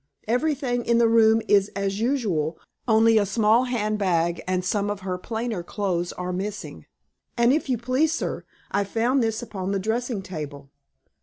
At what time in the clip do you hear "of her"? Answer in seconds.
4.89-5.15